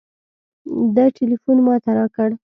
ده 0.95 1.05
ټېلفون 1.17 1.57
ما 1.65 1.75
ته 1.83 1.91
راکړ. 1.97 2.29